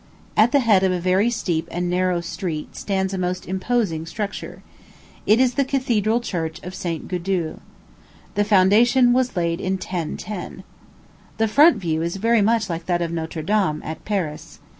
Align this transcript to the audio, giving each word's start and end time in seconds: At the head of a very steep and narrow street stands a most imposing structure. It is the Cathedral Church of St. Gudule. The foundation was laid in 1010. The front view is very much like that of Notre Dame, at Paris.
At 0.35 0.51
the 0.51 0.61
head 0.61 0.81
of 0.81 0.91
a 0.91 0.99
very 0.99 1.29
steep 1.29 1.67
and 1.69 1.87
narrow 1.87 2.21
street 2.21 2.75
stands 2.75 3.13
a 3.13 3.19
most 3.19 3.47
imposing 3.47 4.07
structure. 4.07 4.63
It 5.27 5.39
is 5.39 5.53
the 5.53 5.63
Cathedral 5.63 6.21
Church 6.21 6.59
of 6.63 6.73
St. 6.73 7.07
Gudule. 7.07 7.59
The 8.33 8.43
foundation 8.43 9.13
was 9.13 9.35
laid 9.37 9.61
in 9.61 9.73
1010. 9.73 10.63
The 11.37 11.47
front 11.47 11.77
view 11.77 12.01
is 12.01 12.15
very 12.15 12.41
much 12.41 12.67
like 12.67 12.87
that 12.87 13.03
of 13.03 13.11
Notre 13.11 13.43
Dame, 13.43 13.79
at 13.85 14.03
Paris. 14.03 14.59